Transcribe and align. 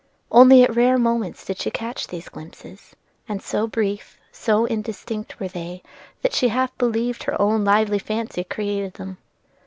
Only 0.31 0.63
at 0.63 0.75
rare 0.75 0.97
moments 0.97 1.45
did 1.45 1.59
she 1.59 1.69
catch 1.69 2.07
these 2.07 2.27
glimpses, 2.27 2.95
and 3.29 3.39
so 3.39 3.67
brief, 3.67 4.17
so 4.31 4.65
indistinct, 4.65 5.39
were 5.39 5.47
they 5.47 5.83
that 6.23 6.33
she 6.33 6.47
half 6.47 6.75
believed 6.79 7.21
her 7.25 7.39
own 7.39 7.63
lively 7.63 7.99
fancy 7.99 8.43
created 8.43 8.93
them. 8.95 9.19